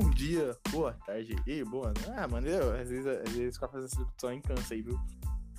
[0.00, 1.92] bom dia, boa tarde e boa.
[2.16, 4.40] Ah, mano, eu, às vezes, às vezes ficar fazendo essa discussão em
[4.70, 4.96] aí, viu?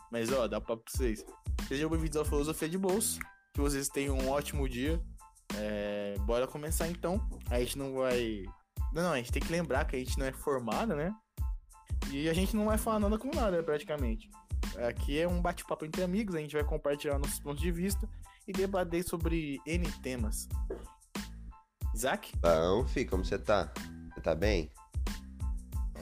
[0.09, 1.25] Mas ó, dá papo pra vocês.
[1.67, 3.19] Sejam bem-vindos ao Filosofia de Bolso.
[3.53, 5.01] Que vocês tenham um ótimo dia.
[5.57, 7.19] É, bora começar então.
[7.49, 8.45] A gente não vai.
[8.93, 11.13] Não, não, a gente tem que lembrar que a gente não é formado, né?
[12.09, 14.29] E a gente não vai falar nada com nada, praticamente.
[14.87, 18.07] Aqui é um bate-papo entre amigos, a gente vai compartilhar nossos pontos de vista
[18.47, 20.47] e debater sobre N temas.
[21.93, 22.31] Isaac?
[22.37, 23.69] Bom, fi, como você tá?
[24.29, 24.69] Tá bem?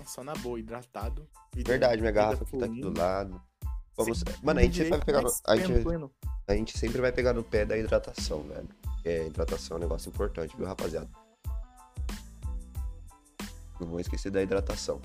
[0.05, 1.25] Só na boa, hidratado.
[1.53, 3.41] vida- Verdade, minha garrafa aqui tá aqui do lado.
[3.95, 4.21] Vamos...
[4.43, 5.21] Mano, a gente vai pegar.
[5.21, 5.87] no- A gente,
[6.45, 8.67] a gente sempre vai pegar no pé da hidratação, velho.
[9.05, 11.09] A hidratação é um negócio importante, viu, rapaziada?
[13.79, 15.01] Não vou esquecer da hidratação.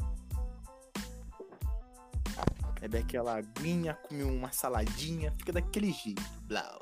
[2.81, 6.21] Bebe aquela aguinha, come uma saladinha, fica daquele jeito.
[6.43, 6.81] Blau.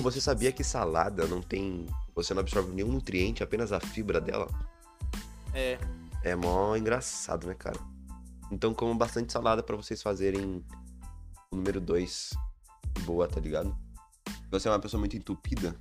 [0.00, 1.86] Você sabia que salada não tem.
[2.14, 4.46] Você não absorve nenhum nutriente, apenas a fibra dela?
[5.56, 5.78] É,
[6.22, 7.78] É mó engraçado, né, cara?
[8.50, 10.64] Então como bastante salada pra vocês fazerem
[11.52, 12.30] o número 2
[13.04, 13.76] boa, tá ligado?
[14.26, 15.74] Se você é uma pessoa muito entupida,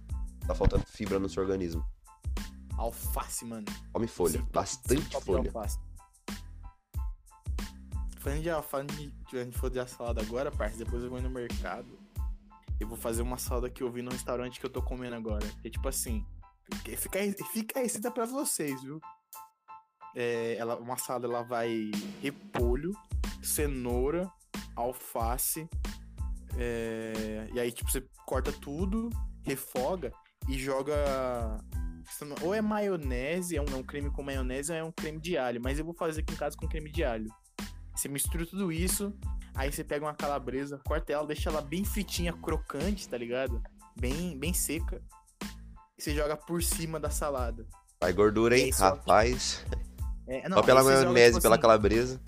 [0.47, 1.85] tá faltando fibra no seu organismo.
[2.77, 3.65] alface, mano.
[3.93, 5.49] Come folha, Cinco- bastante de folha.
[5.49, 5.79] alface.
[8.19, 11.87] Falando de alface, a gente for a salada agora, parça, depois eu vou no mercado.
[12.79, 15.47] Eu vou fazer uma salada que eu vi no restaurante que eu tô comendo agora.
[15.61, 16.25] Que é tipo assim.
[16.97, 17.21] Fica,
[17.53, 18.99] fica a receita pra vocês, viu?
[20.15, 22.91] É, ela, uma salada ela vai repolho,
[23.43, 24.31] cenoura,
[24.75, 25.67] alface.
[26.57, 29.09] é, e aí, tipo, você corta tudo,
[29.43, 30.11] refoga
[30.47, 30.95] e joga
[32.41, 35.37] ou é maionese, é um, é um creme com maionese, ou é um creme de
[35.37, 35.61] alho.
[35.61, 37.29] Mas eu vou fazer aqui em casa com creme de alho.
[37.95, 39.13] Você mistura tudo isso,
[39.53, 43.61] aí você pega uma calabresa, corta ela, deixa ela bem fritinha, crocante, tá ligado?
[43.99, 45.01] Bem, bem seca.
[45.97, 47.65] E você joga por cima da salada.
[48.01, 48.99] Vai gordura, hein, isso, ó.
[50.27, 52.21] É, Só pela maionese, tipo pela assim, calabresa.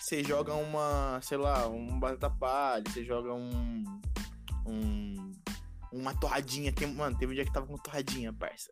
[0.00, 3.84] Você joga uma, sei lá, um batata palha, você joga um.
[4.66, 5.32] um
[5.92, 6.72] uma torradinha.
[6.72, 8.70] Tem, mano, teve um dia que tava com torradinha, parça.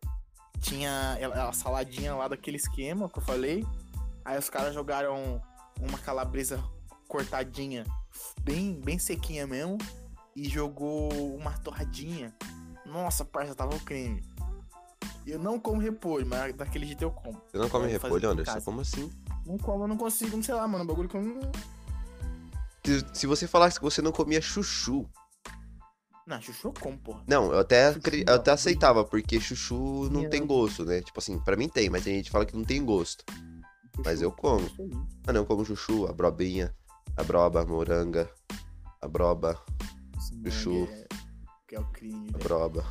[0.59, 3.65] Tinha a, a saladinha lá daquele esquema que eu falei.
[4.23, 5.41] Aí os caras jogaram
[5.81, 6.63] uma calabresa
[7.07, 7.83] cortadinha,
[8.41, 9.77] bem, bem sequinha mesmo.
[10.35, 12.35] E jogou uma torradinha.
[12.85, 14.21] Nossa, parça, tava o creme.
[15.25, 17.41] Eu não como repolho, mas daquele jeito eu como.
[17.51, 18.61] Você não come repolho, Anderson?
[18.61, 19.11] Como assim?
[19.45, 20.83] Não como, eu não consigo, sei lá, mano.
[20.83, 21.51] O bagulho que eu não.
[22.85, 25.09] Se, se você falasse que você não comia chuchu.
[26.27, 27.23] Não, chuchu eu como, porra.
[27.27, 30.29] Não, eu até, Chuchu não, eu até chuchu- aceitava, porque chuchu não Não.
[30.29, 31.01] tem gosto, né?
[31.01, 33.23] Tipo assim, pra mim tem, mas tem gente que fala que não tem gosto.
[34.03, 34.67] Mas eu como.
[34.69, 35.07] Chuchu, hein?
[35.25, 36.75] Mano, eu como chuchu, a brobinha,
[37.17, 38.29] a broba, a moranga,
[39.01, 39.59] a broba,
[40.17, 40.87] Esse Chuchu.
[40.91, 41.07] É,
[41.67, 42.43] que é o crime, a velho.
[42.43, 42.85] broba.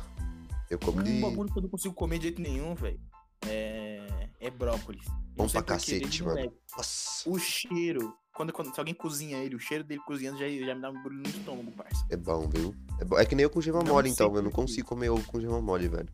[0.69, 2.99] Eu como Um de bagulho que eu não consigo comer de jeito nenhum, velho.
[3.47, 4.29] É.
[4.39, 5.05] É brócolis.
[5.35, 6.35] Bom pra desde cacete, mano.
[6.35, 6.55] moleque.
[6.77, 8.13] Nossa, O cheiro.
[8.35, 10.93] Quando, quando se alguém cozinha ele, o cheiro dele cozinhando já, já me dá um
[10.93, 12.05] barulho no estômago, parça.
[12.09, 12.75] é bom, viu?
[12.99, 13.17] É, bom.
[13.17, 14.35] é que nem eu com gema Não mole, sei então.
[14.35, 16.09] Eu não consigo comer ovo com gema mole, velho.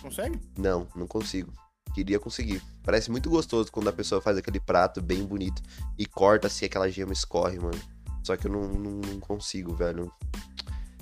[0.00, 0.40] Consegue?
[0.56, 1.52] Não, não consigo.
[1.94, 2.62] Queria conseguir.
[2.82, 5.62] Parece muito gostoso quando a pessoa faz aquele prato bem bonito
[5.98, 7.78] e corta assim, aquela gema escorre, mano.
[8.24, 10.10] Só que eu não, não, não consigo, velho.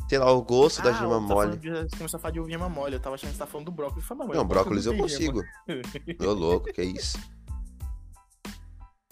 [0.08, 1.34] Sei lá, o gosto da Ah, gema tá mole.
[1.48, 2.94] falando de- Você começou a falar de gema mole.
[2.94, 4.04] Eu tava achando que você tá falando do brócolis.
[4.06, 5.42] Falei, Não, brócolis eu consigo.
[6.24, 7.18] Ô, louco, que isso.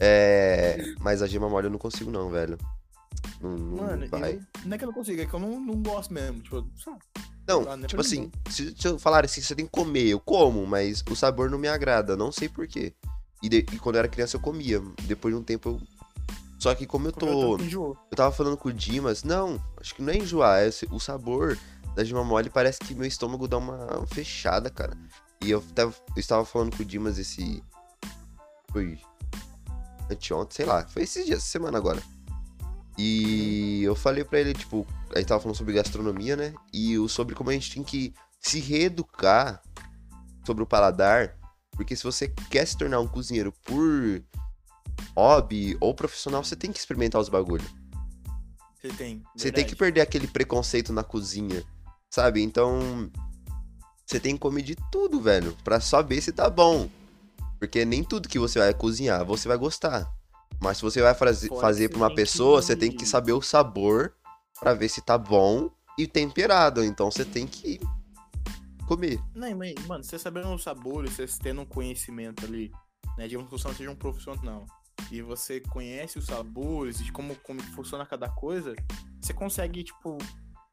[0.00, 0.77] É.
[1.00, 2.59] Mas a gema mole eu não consigo, não, velho.
[3.41, 4.34] Não, não Mano, vai.
[4.34, 6.41] eu, não é que eu não consigo, é que eu não, não gosto mesmo.
[6.41, 6.99] Tipo, sabe?
[7.47, 10.06] Não, Ah, não é tipo assim, se, se eu falar assim, você tem que comer,
[10.09, 12.94] eu como, mas o sabor não me agrada, não sei porquê.
[13.43, 15.81] E, de- e quando eu era criança eu comia, depois de um tempo eu.
[16.59, 17.59] Só que como eu tô.
[17.59, 21.59] Eu tava falando com o Dimas, não, acho que não é enjoar, é o sabor
[21.94, 24.97] da gema mole parece que meu estômago dá uma fechada, cara.
[25.42, 27.62] E eu, tava, eu estava falando com o Dimas esse.
[28.70, 28.98] Foi.
[30.10, 32.03] Anteontem, sei lá, foi esses dias, essa semana agora.
[32.98, 36.54] E eu falei pra ele, tipo, a gente tava falando sobre gastronomia, né?
[36.72, 39.62] E sobre como a gente tem que se reeducar
[40.45, 41.36] sobre o paladar.
[41.72, 44.22] Porque se você quer se tornar um cozinheiro por
[45.17, 47.67] hobby ou profissional, você tem que experimentar os bagulhos.
[48.81, 49.23] Você tem.
[49.35, 51.63] Você tem que perder aquele preconceito na cozinha,
[52.11, 52.43] sabe?
[52.43, 53.11] Então,
[54.07, 56.89] você tem que comer de tudo, velho, pra só ver se tá bom.
[57.59, 60.07] Porque nem tudo que você vai cozinhar você vai gostar.
[60.61, 64.15] Mas se você vai fazer, fazer pra uma pessoa, você tem que saber o sabor
[64.61, 66.85] pra ver se tá bom e temperado.
[66.85, 67.81] Então você tem que
[68.87, 69.19] comer.
[69.35, 72.71] Não, mas, mano, você sabendo os sabores, você tendo um conhecimento ali,
[73.17, 73.27] né?
[73.27, 74.67] Digamos que você não seja um profissional.
[75.11, 78.75] E você conhece os sabores e como, como funciona cada coisa,
[79.21, 80.19] você consegue, tipo,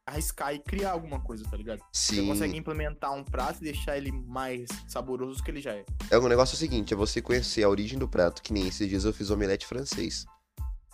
[0.06, 1.80] arriscar e criar alguma coisa, tá ligado?
[1.92, 2.26] Você Sim.
[2.26, 5.84] consegue implementar um prato e deixar ele mais saboroso do que ele já é.
[6.10, 8.66] É o negócio é o seguinte, é você conhecer a origem do prato, que nem
[8.66, 10.24] esses dias eu fiz omelete francês.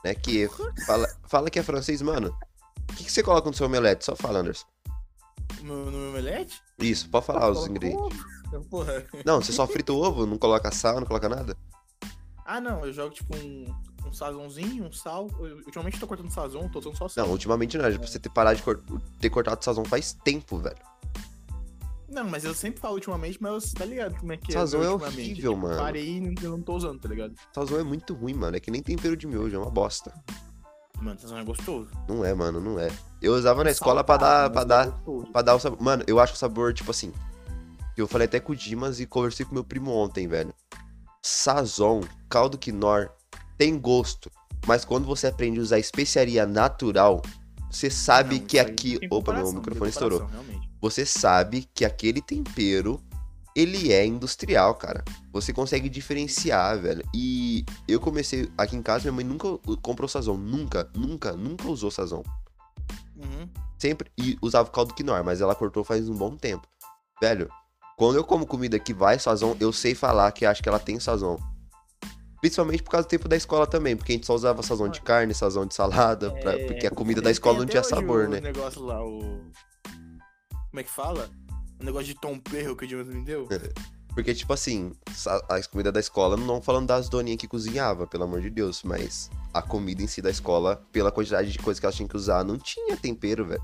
[0.04, 0.14] Né?
[0.14, 0.48] Que
[0.86, 2.36] fala, fala que é francês, mano.
[2.90, 4.04] O que, que você coloca no seu omelete?
[4.04, 4.66] Só fala, Anderson.
[5.62, 6.60] No, no meu omelete?
[6.78, 8.18] Isso, pode falar os Coloco ingredientes.
[8.20, 8.38] ovo.
[9.26, 11.54] Não, você só frita o ovo, não coloca sal, não coloca nada?
[12.50, 13.66] Ah, não, eu jogo tipo um,
[14.06, 15.28] um sazonzinho, um sal.
[15.38, 17.26] Eu, ultimamente eu tô cortando sazon, tô usando só sal.
[17.26, 17.84] Não, ultimamente não.
[17.84, 18.82] Era pra você ter parado de cor-
[19.20, 20.78] ter cortado sazon faz tempo, velho.
[22.08, 24.86] Não, mas eu sempre falo ultimamente, mas você tá ligado como é que Sazon é,
[24.86, 25.20] é ultimamente.
[25.30, 25.76] horrível, Tipo, mano.
[25.82, 27.34] Parei e eu não tô usando, tá ligado?
[27.54, 28.56] Sazon é muito ruim, mano.
[28.56, 30.10] É que nem tempero de miojo, é uma bosta.
[31.02, 31.90] Mano, sazon é gostoso.
[32.08, 32.88] Não é, mano, não é.
[33.20, 35.26] Eu usava na escola pra dar, dar, é gostoso.
[35.32, 35.82] pra dar o sabor.
[35.82, 37.12] Mano, eu acho o sabor, tipo assim.
[37.94, 40.54] Eu falei até com o Dimas e conversei com meu primo ontem, velho.
[41.22, 43.10] Sazon, caldo quinor,
[43.56, 44.30] tem gosto.
[44.66, 47.22] Mas quando você aprende a usar especiaria natural,
[47.70, 48.98] você sabe Não, que aqui.
[49.10, 50.26] Opa, meu microfone estourou.
[50.26, 50.68] realmente.
[50.80, 53.02] Você sabe que aquele tempero,
[53.54, 55.04] ele é industrial, cara.
[55.32, 57.04] Você consegue diferenciar, velho.
[57.14, 60.36] E eu comecei aqui em casa, minha mãe nunca comprou sazon.
[60.36, 62.22] Nunca, nunca, nunca usou sazon.
[63.16, 63.48] Uhum.
[63.78, 64.10] Sempre.
[64.16, 66.66] E usava caldo quinor, mas ela cortou faz um bom tempo.
[67.20, 67.50] Velho,
[67.98, 70.98] quando eu como comida que vai sazon, eu sei falar que acho que ela tem
[71.00, 71.36] sazon.
[72.40, 75.00] Principalmente por causa do tempo da escola também, porque a gente só usava sazon de
[75.02, 78.30] carne, sazon de salada, pra- É, porque a comida da escola não tinha sabor, o
[78.30, 78.40] né?
[78.40, 79.18] negócio lá, o.
[80.70, 81.28] Como é que fala?
[81.80, 83.48] O negócio de tom perro que o Dimas me deu.
[84.14, 84.92] Porque, tipo assim,
[85.48, 89.30] a comida da escola, não falando das doninhas que cozinhava, pelo amor de Deus, mas
[89.52, 92.44] a comida em si da escola, pela quantidade de coisas que elas tinham que usar,
[92.44, 93.62] não tinha tempero, velho.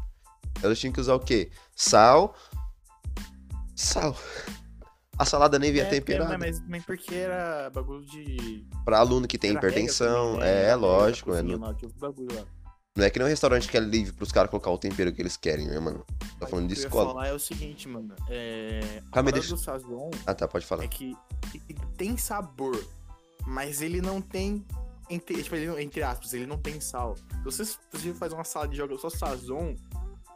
[0.62, 1.50] Elas tinham que usar o quê?
[1.76, 2.34] Sal.
[3.74, 4.16] Sal.
[5.18, 6.36] A salada nem vinha É, temperada.
[6.36, 8.66] Mas, mas porque era bagulho de.
[8.84, 10.70] Pra aluno que tem era hipertensão, também, né?
[10.70, 12.44] é, lógico, é, não, lá, tinha uns bagulho lá.
[12.96, 15.22] não é que nem um restaurante que é livre pros caras colocar o tempero que
[15.22, 16.04] eles querem, né, mano?
[16.40, 17.12] Tô falando de O que eu ia escola.
[17.12, 18.12] falar é o seguinte, mano.
[18.28, 19.02] É.
[19.12, 20.82] A deixa- do Sazon Ah, tá, pode falar.
[20.84, 21.16] é que
[21.96, 22.76] tem sabor,
[23.46, 24.64] mas ele não tem.
[25.08, 27.14] Entre, tipo, ele entre aspas, ele não tem sal.
[27.16, 29.76] Se você, se você fazer uma salada de joga só Sazon,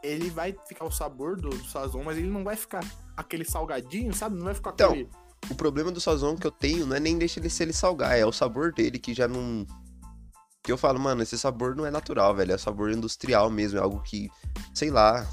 [0.03, 2.83] ele vai ficar o sabor do, do Sazon, mas ele não vai ficar
[3.15, 4.37] aquele salgadinho, sabe?
[4.37, 5.09] Não vai ficar Então, aquele.
[5.49, 8.17] O problema do sazon que eu tenho não é nem deixar ele se ele salgar,
[8.17, 9.65] é o sabor dele que já não.
[10.61, 12.51] Que eu falo, mano, esse sabor não é natural, velho.
[12.51, 14.29] É sabor industrial mesmo, é algo que,
[14.73, 15.25] sei lá,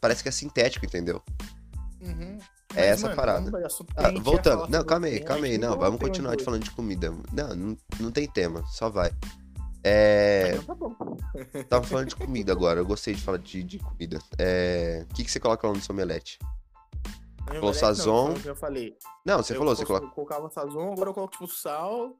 [0.00, 1.22] parece que é sintético, entendeu?
[2.00, 2.38] Uhum.
[2.74, 3.50] É essa a parada.
[3.96, 4.68] Ah, voltando.
[4.68, 5.56] Não, calma aí, calma aí.
[5.56, 7.14] Não, vamos continuar de falando de comida.
[7.32, 9.12] Não, não, não tem tema, só vai.
[9.84, 10.52] É.
[10.54, 10.94] Então tá bom.
[11.68, 14.18] Tava falando de comida agora, eu gostei de falar de, de comida.
[14.38, 15.04] É.
[15.10, 16.38] O que, que você coloca lá no seu omelete?
[17.46, 18.26] Meu Falou não, Sazon.
[18.26, 18.96] foi o que Eu falei.
[19.26, 20.14] Não, você eu falou, você colo- coloca.
[20.14, 22.16] colocava sazon, agora eu coloco tipo sal.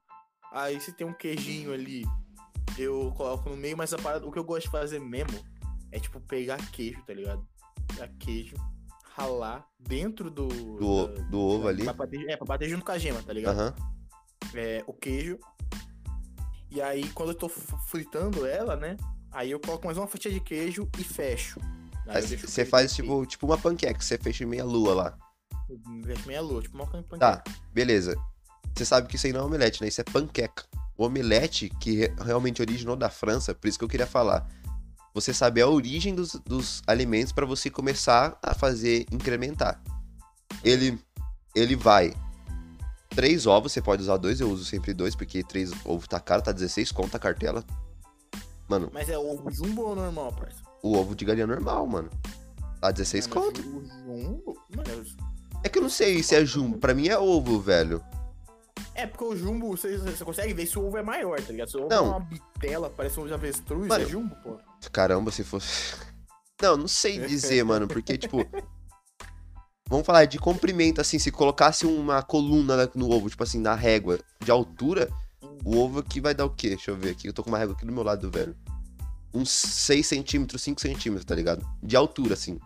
[0.51, 2.05] Aí se tem um queijinho ali,
[2.77, 5.39] eu coloco no meio, mas a parada, o que eu gosto de fazer mesmo
[5.93, 7.47] é tipo pegar queijo, tá ligado?
[7.87, 8.57] Pegar queijo,
[9.15, 10.49] ralar dentro do.
[10.49, 11.85] Do, da- do ovo ali.
[11.85, 13.59] Pra bater, é, pra bater junto com a gema, tá ligado?
[13.59, 13.75] Aham.
[14.55, 15.39] É, o queijo.
[16.75, 18.97] E aí, quando eu tô fritando ela, né?
[19.31, 21.61] Aí eu coloco mais uma fatia de queijo e fecho.
[22.47, 25.19] Você faz tipo, tipo uma panqueca, você fecha em meia lua lá.
[26.27, 27.19] Meia lua, tipo uma panqueca.
[27.19, 28.17] Tá, beleza.
[28.75, 29.89] Você sabe que isso aí não é omelete, né?
[29.89, 30.65] Isso é panqueca.
[30.97, 34.49] O omelete, que re- realmente originou da França, por isso que eu queria falar.
[35.15, 39.83] Você sabe a origem dos, dos alimentos pra você começar a fazer incrementar.
[40.65, 40.99] Ele,
[41.55, 42.15] ele vai.
[43.15, 46.43] Três ovos, você pode usar dois, eu uso sempre dois, porque três ovos tá caro,
[46.43, 47.65] tá 16 conta a cartela.
[48.69, 50.63] Mano, Mas é ovo jumbo ou normal, parça?
[50.83, 52.11] o ovo de galinha normal, mano.
[52.81, 53.61] Tá 16 Mano, conto.
[53.61, 54.57] O jumbo?
[54.75, 55.05] Mano,
[55.63, 56.79] É que eu não sei se é jumbo.
[56.79, 58.03] Pra mim é ovo, velho.
[58.95, 61.71] é porque o jumbo, você, você consegue ver se o ovo é maior, tá ligado?
[61.71, 62.07] Se o ovo Não.
[62.07, 64.05] é uma bitela, parece um de avestruz, Mano.
[64.05, 64.59] é jumbo, pô.
[64.91, 65.95] Caramba, se fosse.
[66.63, 68.39] Não, não sei dizer, mano, porque, tipo.
[69.93, 73.75] Vamos falar de comprimento, assim, se colocasse uma coluna na- no ovo, tipo assim, na
[73.75, 75.11] régua de altura,
[75.63, 76.71] o ovo aqui vai dar o quê?
[76.71, 77.29] Deixa eu ver aqui.
[77.29, 78.57] Eu tô com uma régua aqui do meu lado, velho.
[79.35, 81.63] Uns 6 centímetros, 5 centímetros, tá ligado?
[81.83, 82.59] De altura, assim.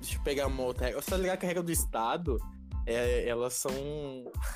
[0.00, 1.02] Deixa eu pegar uma outra regra.
[1.02, 2.38] Você tá ligado que a regra do estado,
[2.86, 3.72] é, elas são...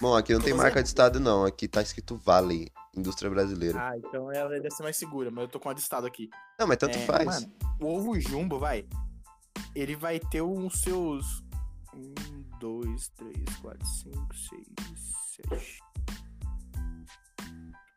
[0.00, 1.44] Bom, aqui não tem marca as- de estado, não.
[1.44, 3.80] Aqui tá escrito Vale, indústria brasileira.
[3.80, 6.30] Ah, então ela deve ser mais segura, mas eu tô com a de estado aqui.
[6.56, 7.26] Não, mas tanto É, faz.
[7.26, 8.86] mano, o ovo jumbo, vai,
[9.74, 11.42] ele vai ter os seus...
[12.98, 14.66] Dois, três, quatro, cinco, seis,
[15.36, 15.78] sete...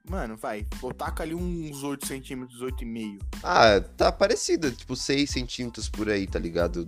[0.07, 3.19] Mano, vai, eu taco ali uns 8 centímetros, 8,5.
[3.41, 6.87] Ah, tá parecido, tipo 6 centímetros por aí, tá ligado?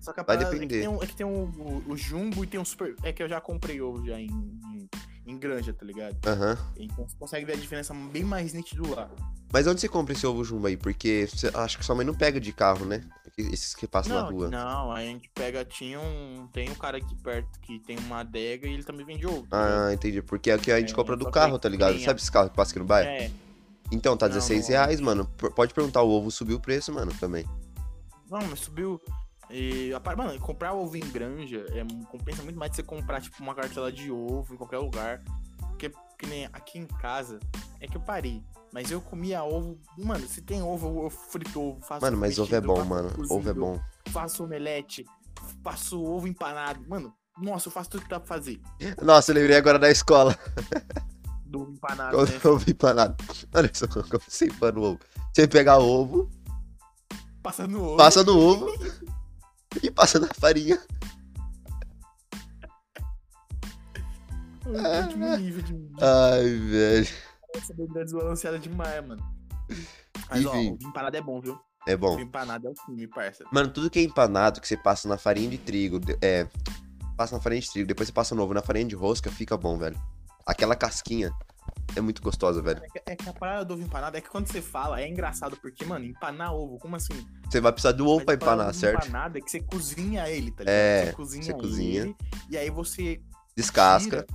[0.00, 0.80] Só que a Vai parada é que depender.
[0.80, 2.94] tem, um, é que tem um, o, o jumbo e tem um super.
[3.02, 4.88] É que eu já comprei ovo já em, em,
[5.26, 6.16] em granja, tá ligado?
[6.26, 6.58] Aham.
[6.76, 9.08] Então você consegue ver a diferença bem mais nítido lá.
[9.52, 10.76] Mas onde você compra esse ovo jumbo aí?
[10.76, 13.02] Porque você- acho que sua mãe não pega de carro, né?
[13.38, 14.48] Esses que passam na Não, rua.
[14.48, 16.48] não, a gente pega, tinha um.
[16.52, 19.46] Tem um cara aqui perto que tem uma adega e ele também vende ovo.
[19.52, 20.20] Ah, entendi.
[20.20, 21.98] Porque aqui a gente É, compra do carro, tá ligado?
[22.00, 23.08] Sabe esse carro que passa aqui no bairro?
[23.08, 23.30] É.
[23.92, 24.68] Então, tá Não, 16 não.
[24.68, 25.24] reais, mano.
[25.54, 27.46] Pode perguntar, o ovo subiu o preço, mano, também.
[28.28, 29.00] Não, mas subiu.
[29.50, 33.54] E, mano, comprar ovo em granja é, compensa muito mais de você comprar, tipo, uma
[33.54, 35.22] cartela de ovo em qualquer lugar.
[35.68, 37.38] Porque, que nem aqui em casa,
[37.80, 38.42] é que eu parei.
[38.72, 39.80] Mas eu comia ovo.
[39.98, 41.80] Mano, se tem ovo, eu- frito ovo.
[41.82, 43.08] Faço Mano, mas ovo é bom, mano.
[43.08, 43.80] Ovo é cozido, bom.
[44.10, 45.04] Faço omelete,
[45.64, 46.84] faço ovo empanado.
[46.88, 48.60] Mano, nossa, eu faço tudo que dá pra fazer.
[49.02, 50.36] Nossa, eu lembrei agora da escola.
[51.46, 52.40] Do ovo empanado, Quando né?
[52.44, 53.24] ovo empanado.
[53.54, 55.00] Olha só como você empana o ovo.
[55.34, 56.30] Você pega ovo,
[57.42, 57.96] Passa no ovo.
[57.96, 58.70] passa no ovo
[59.82, 60.78] e passa na farinha.
[64.66, 65.74] É nível de.
[66.02, 67.08] Ai, velho.
[67.54, 69.22] Essa bebida desbalanceada demais, mano.
[70.30, 70.72] Mas, ó, Enfim.
[70.72, 71.58] ovo empanado é bom, viu?
[71.86, 72.12] É bom.
[72.12, 73.44] Ovo empanado é o filme, parça.
[73.52, 76.46] Mano, tudo que é empanado, que você passa na farinha de trigo, é.
[77.16, 79.56] Passa na farinha de trigo, depois você passa no ovo na farinha de rosca, fica
[79.56, 80.00] bom, velho.
[80.46, 81.32] Aquela casquinha
[81.96, 82.82] é muito gostosa, velho.
[82.84, 85.08] É que, é que a parada do ovo empanado é que quando você fala, é
[85.08, 87.26] engraçado, porque, mano, empanar ovo, como assim?
[87.50, 89.06] Você vai precisar do ovo pra empanar, certo?
[89.06, 90.76] Empanado é que você cozinha ele, tá ligado?
[90.76, 92.00] É, você cozinha, você cozinha.
[92.02, 92.16] ele,
[92.50, 93.20] e aí você
[93.56, 94.26] Descasca, tira,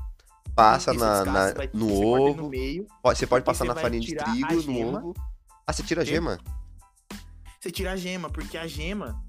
[0.55, 2.41] passa na, na- vai- no ovo.
[2.43, 5.13] no meio, Pode- Você pode passar você na farinha de trigo, no ovo.
[5.65, 6.39] Ah, você tira a gema?
[7.59, 9.21] você tira a gema, porque a gema,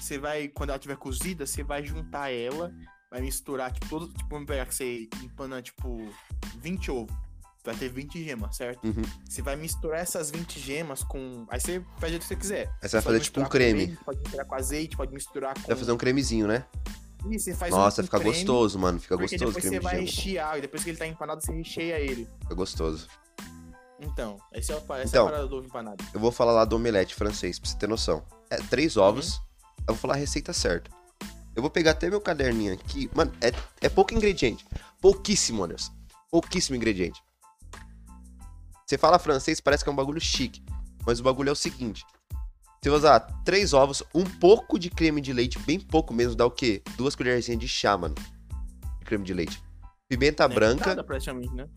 [0.00, 2.72] você vai, quando ela tiver cozida, você vai juntar ela,
[3.10, 6.08] vai misturar, tipo, todo, tipo, vamos pegar que você empana, tipo,
[6.60, 7.14] 20 ovos.
[7.64, 8.84] Vai ter 20 gemas, certo?
[8.84, 9.02] Uhum.
[9.28, 11.46] Você vai misturar essas 20 gemas com.
[11.48, 12.66] Aí você faz jeito que você quiser.
[12.82, 13.86] Aí você vai fazer tipo um creme.
[13.86, 15.60] leite, Pode misturar com azeite, pode misturar com.
[15.60, 16.64] Você vai fazer um cremezinho, né?
[17.24, 18.98] Você faz Nossa, um fica creme, gostoso, mano.
[18.98, 20.04] Fica Porque gostoso depois você vai gema.
[20.06, 22.28] rechear, e depois que ele tá empanado, você recheia ele.
[22.42, 23.06] Fica gostoso.
[24.00, 25.24] Então, esse é o, essa Então.
[25.24, 26.04] é a parada do ovo empanado.
[26.12, 28.24] Eu vou falar lá do omelete francês, pra você ter noção.
[28.50, 29.04] É três Uhum.
[29.04, 29.40] ovos.
[29.86, 30.90] Eu vou falar a receita certa.
[31.54, 33.08] Eu vou pegar até meu caderninho aqui.
[33.14, 34.66] Mano, é, é pouco ingrediente.
[35.00, 35.92] Pouquíssimo, Anderson.
[36.30, 37.22] Pouquíssimo ingrediente.
[38.86, 40.62] Você fala francês, parece que é um bagulho chique.
[41.06, 42.04] Mas o bagulho é o seguinte.
[42.82, 46.44] Você vai usar três ovos, um pouco de creme de leite, bem pouco mesmo, dá
[46.44, 46.82] o quê?
[46.96, 48.16] Duas colherzinhas de chá, mano.
[48.98, 49.62] De creme de leite.
[50.08, 50.86] Pimenta Não é branca.
[50.86, 51.68] nada, praticamente, né?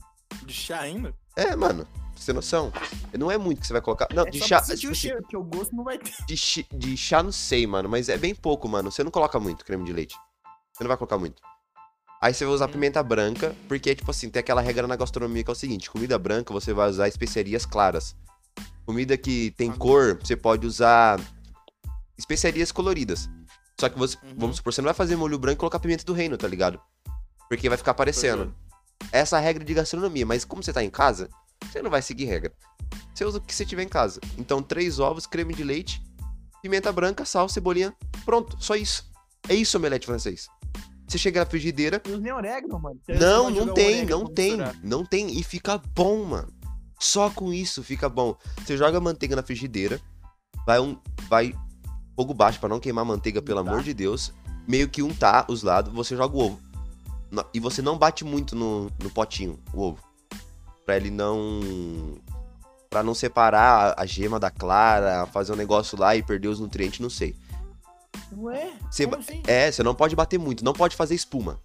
[0.43, 1.13] De chá ainda?
[1.35, 1.85] É, mano.
[1.85, 2.73] Pra você ter noção.
[3.13, 4.07] Não é muito que você vai colocar.
[4.15, 4.59] Não, é de chá.
[4.61, 6.11] tipo o assim, cheiro, que o gosto não vai ter.
[6.25, 8.89] de, chi- de chá não sei, mano, mas é bem pouco, mano.
[8.91, 10.15] Você não coloca muito creme de leite.
[10.73, 11.39] Você não vai colocar muito.
[12.19, 12.71] Aí você vai usar Hum.
[12.71, 16.17] pimenta branca, porque, tipo assim, tem aquela regra na gastronomia que é o seguinte: comida
[16.17, 18.15] branca você vai usar especiarias claras.
[18.85, 21.19] Comida que tem Ah, cor, você pode usar
[22.17, 23.29] especiarias coloridas.
[23.79, 24.35] Só que você, Uhum.
[24.37, 26.79] vamos supor, você não vai fazer molho branco e colocar pimenta do reino, tá ligado?
[27.49, 28.53] Porque vai ficar aparecendo.
[29.11, 31.29] Essa é a regra de gastronomia, mas como você tá em casa,
[31.69, 32.53] você não vai seguir regra.
[33.13, 34.19] Você usa o que você tiver em casa.
[34.37, 36.01] Então, três ovos, creme de leite,
[36.61, 37.93] pimenta branca, sal, cebolinha.
[38.23, 39.09] Pronto, só isso.
[39.49, 40.47] É isso, omelete francês.
[41.07, 42.01] Você chega na frigideira.
[42.07, 42.99] Não tem orégano, mano.
[43.05, 44.47] Você Não, não tem, orégano não tem.
[44.57, 44.75] misturar.
[44.83, 45.37] Não tem.
[45.39, 46.47] E fica bom, mano.
[46.99, 48.35] Só com isso fica bom.
[48.63, 49.99] Você joga a manteiga na frigideira.
[50.65, 50.97] Vai um.
[51.29, 51.53] Vai.
[52.15, 53.73] Fogo baixo pra não queimar a manteiga, pelo Untar.
[53.73, 54.31] amor de Deus.
[54.67, 55.93] Meio que untar os lados.
[55.93, 56.59] Você joga o ovo.
[57.53, 59.99] E você não bate muito no, no potinho, o ovo.
[60.85, 62.17] Pra ele não.
[62.89, 66.99] Pra não separar a- gema da clara, fazer um negócio lá e perder os nutrientes,
[67.01, 67.35] não sei.
[68.37, 68.71] Ué?
[68.89, 69.43] Você assim?
[69.45, 71.59] É, você não pode bater muito, não pode fazer espuma.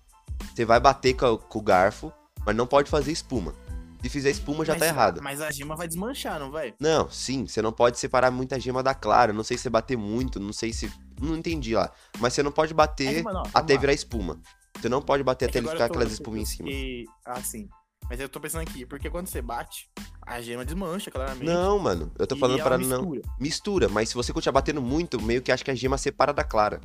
[0.52, 2.12] Você vai bater com, com o garfo,
[2.44, 3.54] mas não pode fazer espuma.
[4.02, 5.20] Se fizer espuma, já Mas- tá errado.
[5.22, 6.74] Mas a gema vai desmanchar, não vai?
[6.80, 9.32] Não, sim, você não pode separar muita gema da clara.
[9.32, 10.90] Não sei se você bater muito, não sei se.
[11.20, 11.92] Não entendi lá.
[12.18, 14.40] Mas você não pode É bater que, mano, ó, até virar espuma.
[14.80, 16.68] Você não pode bater É até ele ficar tô- aquelas eu espuminhas em cima.
[16.68, 17.68] fiquei- Ah, sim.
[18.08, 19.88] Mas eu tô pensando aqui, porque quando você bate,
[20.26, 21.44] a gema desmancha, claramente.
[21.44, 23.02] Não, mano, eu tô e falando para não.
[23.02, 23.22] mistura.
[23.38, 26.42] Mistura, mas se você continuar batendo muito, meio que acho que a gema separa da
[26.42, 26.80] clara.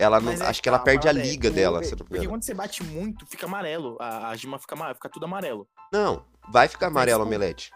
[0.00, 0.32] Ela não.
[0.32, 2.30] É acho que ela tá, perde a é, liga dela, é- me Porque engano.
[2.30, 3.98] quando você bate muito, fica amarelo.
[4.00, 5.68] A, a gema fica, ama- fica tudo amarelo.
[5.92, 7.70] Não, vai ficar amarelo a omelete.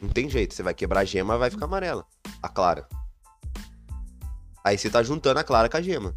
[0.00, 2.04] Não tem jeito, você vai quebrar a gema, vai ficar amarela.
[2.42, 2.88] A clara.
[4.64, 6.12] Aí você tá juntando a clara com a gema.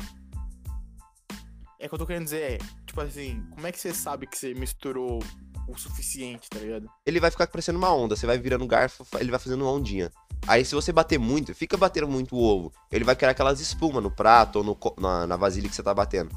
[1.79, 4.35] É que eu tô querendo dizer, é, tipo assim, como é que você sabe que
[4.35, 5.19] você misturou
[5.67, 6.88] o suficiente, tá ligado?
[7.05, 10.12] Ele vai ficar parecendo uma onda, você vai virando garfo, ele vai fazendo uma ondinha.
[10.48, 14.03] Aí se você bater muito, fica batendo muito o ovo, ele vai criar aquelas espumas
[14.03, 16.29] no prato ou no na, na vasilha que você tá batendo.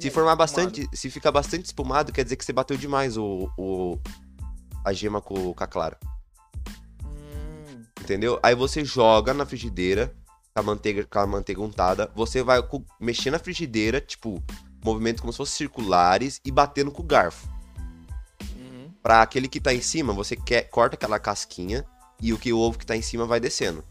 [0.00, 0.38] Se É, formar espumado.
[0.38, 3.98] bastante, se ficar bastante espumado, quer dizer que você bateu demais o, o
[4.84, 5.98] a gema com, com a clara.
[7.04, 8.38] Hum, Entendeu?
[8.42, 10.14] Aí você joga na frigideira
[10.52, 12.10] com a manteiga, com a manteiga untada.
[12.14, 12.60] Você vai
[13.00, 14.42] mexer na frigideira, tipo,
[14.84, 17.48] movimento como se fossem circulares e batendo com o garfo.
[19.04, 21.84] Pra aquele que tá em cima, você quer, corta aquela casquinha
[22.22, 23.84] e o que o ovo que tá em cima vai descendo.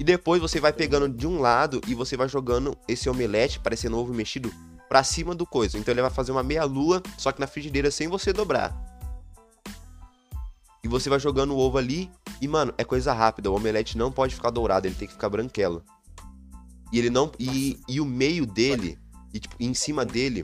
[0.00, 3.98] E depois você vai pegando de um lado e você vai jogando esse omelete, parecendo
[3.98, 4.50] ovo mexido,
[4.88, 5.76] pra cima do coisa.
[5.76, 8.74] Então ele vai fazer uma meia lua, só que na frigideira sem você dobrar.
[10.82, 13.50] E você vai jogando o ovo ali e, mano, é coisa rápida.
[13.50, 15.84] O omelete não pode ficar dourado, ele tem que ficar branquelo.
[16.90, 17.30] E ele não.
[17.38, 18.98] E, e o meio dele,
[19.30, 20.42] e tipo, em cima dele.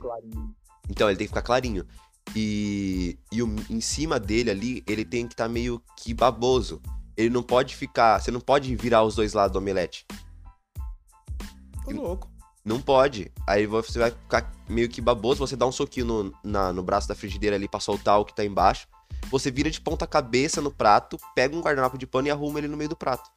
[0.87, 1.87] Então, ele tem que ficar clarinho.
[2.35, 6.81] E, e o, em cima dele ali, ele tem que estar meio que baboso.
[7.17, 8.19] Ele não pode ficar.
[8.19, 10.05] Você não pode virar os dois lados do omelete.
[11.83, 12.29] Tô louco.
[12.63, 13.31] Não pode.
[13.47, 15.39] Aí você vai ficar meio que baboso.
[15.39, 18.35] Você dá um soquinho no, na- no braço da frigideira ali pra soltar o que
[18.35, 18.87] tá embaixo.
[19.29, 22.67] Você vira de ponta cabeça no prato, pega um guardanapo de pano e arruma ele
[22.67, 23.29] no meio do prato.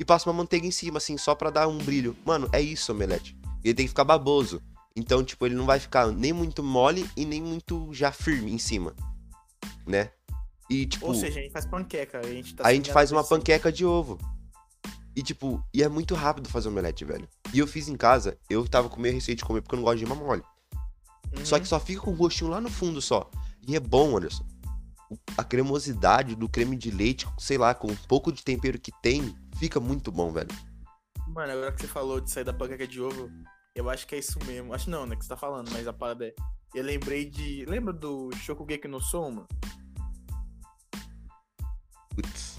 [0.00, 2.16] E passa uma manteiga em cima, assim, só pra dar um brilho.
[2.24, 3.36] Mano, é isso, omelete.
[3.64, 4.60] Ele tem que ficar baboso.
[4.96, 8.58] Então, tipo, ele não vai ficar nem muito mole e nem muito já firme em
[8.58, 8.94] cima.
[9.86, 10.10] Né?
[10.70, 11.06] E, tipo.
[11.06, 12.18] Ou seja, a gente faz panqueca.
[12.18, 14.18] A gente, tá A gente faz uma panqueca de ovo.
[15.14, 17.26] E tipo, e é muito rápido fazer omelete, velho.
[17.52, 19.84] E eu fiz em casa, eu tava com meio receio de comer porque eu não
[19.84, 20.42] gosto de gema mole.
[21.34, 21.44] Uhum.
[21.44, 23.30] Só que só fica com o gostinho lá no fundo só.
[23.66, 24.44] E é bom, Anderson.
[25.36, 29.34] A cremosidade do creme de leite, sei lá, com um pouco de tempero que tem,
[29.58, 30.50] fica muito bom, velho.
[31.28, 33.30] Mano, agora que você falou de sair da panqueca de ovo,
[33.76, 34.72] eu acho que é isso mesmo.
[34.72, 36.34] Acho não, né, que você tá falando, mas a parada é.
[36.74, 37.64] Eu lembrei de.
[37.66, 39.46] Lembra do Shokugeki no Soma?
[42.14, 42.58] Putz.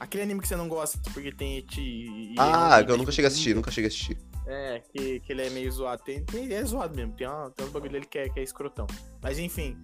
[0.00, 2.34] Aquele anime que você não gosta porque tem eti.
[2.38, 4.16] Ah, eu nunca cheguei a assistir, nunca cheguei a assistir.
[4.46, 6.02] É, que, que ele é meio zoado.
[6.04, 8.42] Tem, tem- é zoado mesmo, tem, uma, tem uns bagulho dele que é, que é
[8.42, 8.86] escrotão.
[9.20, 9.76] Mas enfim,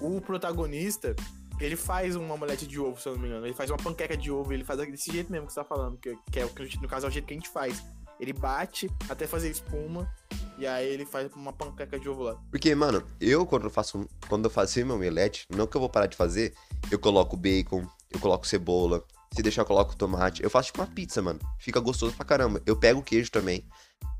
[0.00, 1.14] o protagonista,
[1.60, 3.44] ele faz uma omelete de ovo, se eu não me engano.
[3.44, 5.98] Ele faz uma panqueca de ovo, ele faz desse jeito mesmo que você tá falando,
[5.98, 7.84] que, que é o que no caso é o jeito que a gente faz.
[8.18, 10.10] Ele bate até fazer espuma,
[10.58, 12.36] e aí ele faz uma panqueca de ovo lá.
[12.50, 14.08] Porque, mano, eu quando eu faço.
[14.28, 16.54] Quando eu faço meu omelete, não que eu vou parar de fazer,
[16.90, 19.04] eu coloco bacon, eu coloco cebola.
[19.34, 20.42] Se deixar, eu coloco tomate.
[20.42, 21.38] Eu faço tipo uma pizza, mano.
[21.58, 22.62] Fica gostoso pra caramba.
[22.64, 23.66] Eu pego o queijo também.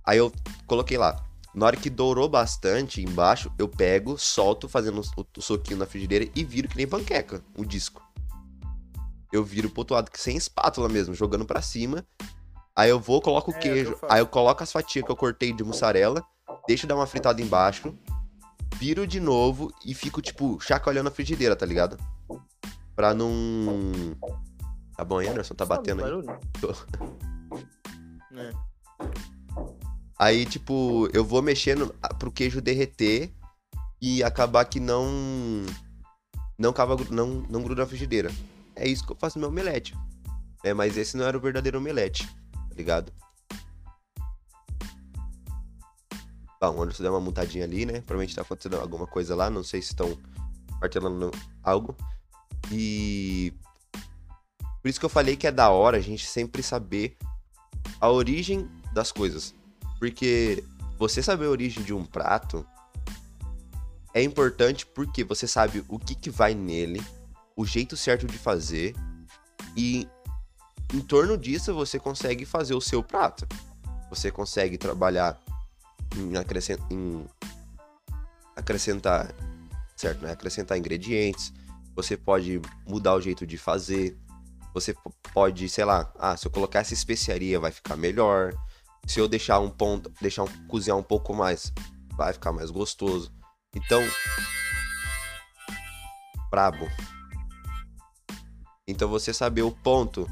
[0.04, 0.30] Aí eu
[0.66, 1.24] coloquei lá.
[1.54, 6.44] Na hora que dourou bastante embaixo, eu pego, solto, fazendo o, soquinho na frigideira e
[6.44, 8.02] viro que nem panqueca, o disco.
[9.32, 12.06] Eu viro pro outro lado, sem espátula mesmo, jogando pra cima.
[12.76, 13.96] Aí eu vou, coloco o É, queijo.
[14.08, 16.22] aí eu coloco as fatias que eu cortei de mussarela,
[16.68, 17.96] deixo dar uma fritada embaixo,
[18.76, 21.96] viro de novo e fico, tipo, chacoalhando a frigideira, tá ligado?
[22.94, 23.92] Pra não.
[24.96, 25.54] Tá bom aí, Anderson?
[25.54, 26.12] Tá batendo aí?
[28.36, 28.52] É.
[30.18, 33.32] Aí, tipo, eu vou mexendo pro queijo derreter
[34.00, 35.06] e acabar que não.
[36.58, 38.30] Não, cava, não, não gruda na frigideira.
[38.74, 39.94] É isso que eu faço no meu omelete.
[40.64, 42.26] É, mas esse não era o verdadeiro omelete,
[42.76, 43.12] ligado?
[46.60, 48.00] Bom, o Anderson deu uma montadinha ali, né?
[48.00, 50.16] Provavelmente tá acontecendo alguma coisa lá, não sei se estão
[50.80, 51.30] martelando
[51.62, 51.96] algo.
[52.72, 53.52] E.
[54.82, 57.16] Por isso que eu falei que é da hora a gente sempre saber
[58.00, 59.54] a origem das coisas.
[59.98, 60.62] Porque
[60.98, 62.66] você saber a origem de um prato
[64.14, 67.02] é importante porque você sabe o que, que vai nele,
[67.54, 68.94] o jeito certo de fazer,
[69.76, 70.08] e
[70.94, 73.46] em torno disso você consegue fazer o seu prato.
[74.10, 75.40] Você consegue trabalhar
[76.16, 77.26] em, acrescen- em
[78.54, 79.34] acrescentar,
[79.96, 80.32] certo, né?
[80.32, 81.52] Acrescentar ingredientes.
[81.94, 84.16] Você pode mudar o jeito de fazer.
[84.72, 84.94] Você
[85.32, 88.54] pode, sei lá, ah, se eu colocar essa especiaria vai ficar melhor.
[89.06, 91.72] Se eu deixar um ponto, deixar um, cozinhar um pouco mais,
[92.16, 93.32] vai ficar mais gostoso.
[93.74, 94.02] Então,
[96.50, 96.88] brabo.
[98.86, 100.28] Então você saber o ponto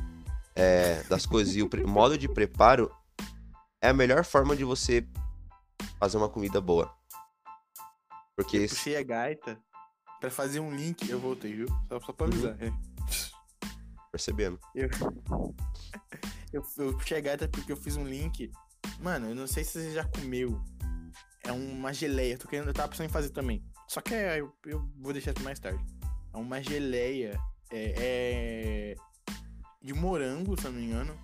[0.54, 2.90] é, das coisas e o modo de preparo
[3.80, 5.06] é a melhor forma de você
[5.98, 6.94] fazer uma comida boa.
[8.36, 9.58] Porque Eu puxei a gaita
[10.20, 11.08] pra fazer um link.
[11.08, 11.68] Eu voltei, viu?
[11.88, 12.56] Só, só pra avisar.
[12.62, 12.72] é.
[14.10, 14.58] percebendo.
[14.74, 14.88] Eu,
[16.52, 18.50] eu, eu puxei a gaita porque eu fiz um link.
[19.00, 20.60] Mano, eu não sei se você já comeu.
[21.44, 22.38] É uma geleia.
[22.38, 23.62] Tô querendo, eu tava pensando em fazer também.
[23.86, 25.84] Só que eu, eu vou deixar mais tarde.
[26.32, 27.38] É uma geleia.
[27.70, 28.94] É, é
[29.84, 31.14] de morango, se eu não me engano.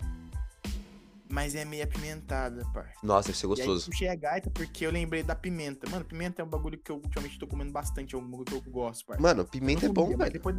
[1.33, 2.93] Mas é meio apimentada, parça.
[3.05, 3.91] Nossa, deve ser E aí eu gostoso.
[3.91, 5.89] puxei a gaita porque eu lembrei da pimenta.
[5.89, 8.17] Mano, pimenta é um bagulho que eu ultimamente tô comendo bastante.
[8.17, 9.23] É um bagulho que eu gosto, parça.
[9.23, 10.33] Mano, pimenta é Eu bom, comia, velho.
[10.33, 10.57] Depois...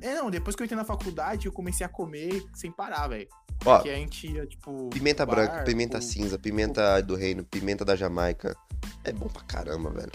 [0.00, 3.28] É, não, depois que eu entrei na faculdade, eu comecei a comer sem parar, velho.
[3.66, 4.88] Ó, Que a gente ia, tipo.
[4.88, 8.56] pimenta bar, branca, pimenta ou- cinza, pimenta do reino, pimenta da Jamaica.
[9.04, 10.10] É bom pra caramba, velho.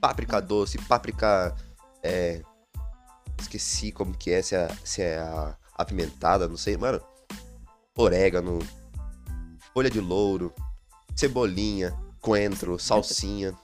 [0.00, 1.54] Páprica doce, páprica.
[2.02, 2.42] É.
[3.40, 7.00] Esqueci como que é, se é, se é a apimentada, não sei, mano.
[7.96, 8.58] Orégano,
[9.72, 10.52] folha de louro,
[11.14, 13.54] cebolinha, coentro, salsinha.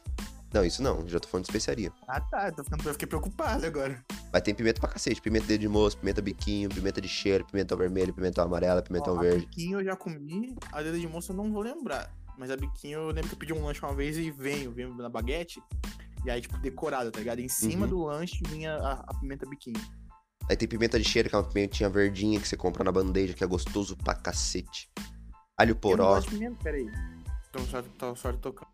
[0.53, 1.91] Não, isso não, já tô falando de especiaria.
[2.07, 4.05] Ah tá, tô ficando, eu fiquei preocupado agora.
[4.31, 5.21] Mas tem pimenta pra cacete.
[5.21, 9.19] Pimenta dedo de moço, pimenta biquinho, pimenta de cheiro, pimentão vermelho, pimentão amarelo, pimentão Ó,
[9.19, 9.47] A verde.
[9.47, 12.11] biquinho eu já comi, a dedo de moça eu não vou lembrar.
[12.37, 14.95] Mas a biquinho eu lembro que eu pedi um lanche uma vez e venho, venho
[14.95, 15.63] na baguete.
[16.25, 17.39] E aí, tipo, decorada, tá ligado?
[17.41, 17.91] Em cima Uhum.
[17.91, 19.81] do lanche vinha a, a pimenta biquinho.
[20.49, 23.33] Aí tem pimenta de cheiro, que é uma pimentinha verdinha que você compra na bandeja,
[23.35, 24.91] que é gostoso pra cacete.
[25.57, 26.15] Alho Eu não poró.
[26.15, 26.91] gosto de pimenta, peraí.
[27.49, 28.71] Então só, tá só tocando.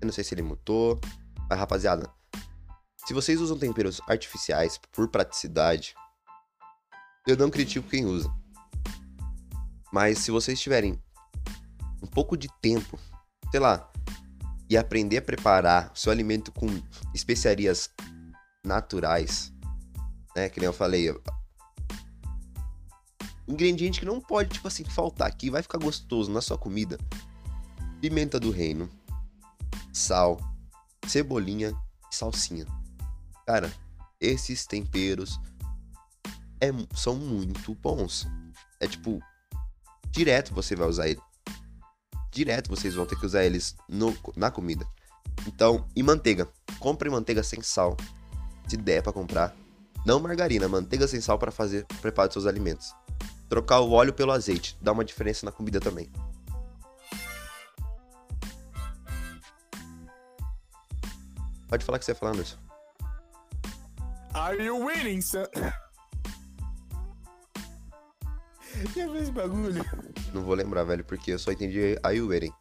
[0.00, 1.00] Eu não sei se ele mutou.
[1.48, 2.10] Mas, rapaziada,
[3.06, 5.94] se vocês usam temperos artificiais por praticidade,
[7.26, 8.28] eu não critico quem usa.
[9.92, 11.00] Mas se vocês tiverem
[12.02, 12.98] um pouco de tempo,
[13.50, 13.90] sei lá,
[14.68, 16.66] e aprender a preparar o seu alimento com
[17.14, 17.88] especiarias
[18.64, 19.52] naturais,
[20.36, 20.50] né?
[20.50, 21.12] Que nem eu falei.
[23.48, 26.98] Ingrediente que não pode, tipo assim, faltar, que vai ficar gostoso na sua comida.
[28.00, 28.90] Pimenta do reino,
[29.92, 30.38] sal,
[31.06, 31.74] cebolinha
[32.12, 32.66] e salsinha.
[33.46, 33.72] Cara,
[34.20, 35.40] esses temperos
[36.60, 38.26] é, são muito bons.
[38.78, 39.20] É tipo,
[40.10, 41.20] direto você vai usar ele.
[42.30, 44.86] Direto vocês vão ter que usar eles no, na comida.
[45.46, 46.46] Então, e manteiga.
[46.78, 47.96] Compre manteiga sem sal,
[48.68, 49.56] se der pra comprar.
[50.06, 52.94] Não margarina, manteiga sem sal para fazer preparo dos seus alimentos.
[53.48, 56.08] Trocar o óleo pelo azeite, dá uma diferença na comida também.
[61.68, 62.56] Pode falar o que você ia falar, Anderson.
[64.32, 65.46] Are you winning, son?
[68.94, 69.84] Já fez esse bagulho?
[70.32, 72.52] Não vou lembrar, velho, porque eu só entendi Are you waiting?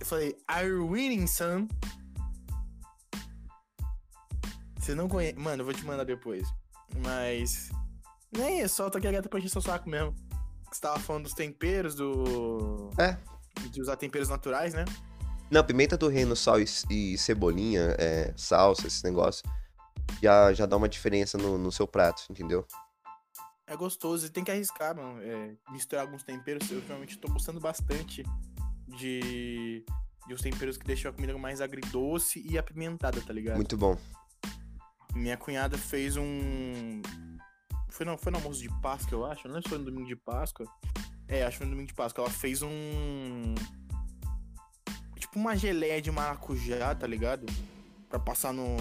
[0.00, 1.68] Eu falei, Are you winning, son?
[4.80, 5.38] Você não conhece.
[5.38, 6.48] Mano, eu vou te mandar depois.
[7.04, 7.70] Mas.
[8.32, 10.14] Nem é só, tô aqui quieto pra encher seu saco mesmo.
[10.72, 12.90] Você tava falando dos temperos, do.
[12.98, 13.16] É.
[13.68, 14.84] De usar temperos naturais, né?
[15.50, 19.42] Não, pimenta do reino, sal e, e cebolinha, é, salsa, esse negócio,
[20.22, 22.64] já, já dá uma diferença no, no seu prato, entendeu?
[23.66, 25.20] É gostoso e tem que arriscar, mano.
[25.20, 26.70] É, misturar alguns temperos.
[26.70, 28.22] Eu realmente tô gostando bastante
[28.88, 29.84] de.
[30.26, 33.56] De os temperos que deixam a comida mais agridoce e apimentada, tá ligado?
[33.56, 33.96] Muito bom.
[35.14, 37.02] Minha cunhada fez um.
[37.88, 39.46] Foi no, foi no almoço de Páscoa, eu acho.
[39.48, 40.66] Não lembro se foi no domingo de Páscoa.
[41.26, 42.24] É, acho que foi no domingo de Páscoa.
[42.24, 43.54] Ela fez um.
[45.18, 47.46] Tipo uma geleia de maracujá, tá ligado?
[48.08, 48.76] Pra passar no,